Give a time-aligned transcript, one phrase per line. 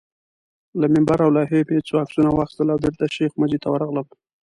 [0.79, 4.07] له منبر او لوحې مې څو عکسونه واخیستل او بېرته شیخ مجید ته ورغلم.